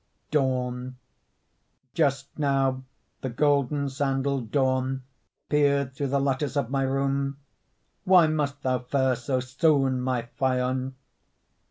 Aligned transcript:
DAWN 0.31 0.97
Just 1.93 2.25
now 2.39 2.83
the 3.21 3.29
golden 3.29 3.87
sandalled 3.87 4.49
Dawn 4.49 5.03
Peered 5.47 5.93
through 5.93 6.07
the 6.07 6.19
lattice 6.19 6.57
of 6.57 6.71
my 6.71 6.81
room; 6.81 7.37
Why 8.03 8.25
must 8.25 8.63
thou 8.63 8.79
fare 8.79 9.15
so 9.15 9.39
soon, 9.39 10.01
my 10.01 10.23
Phaon? 10.39 10.95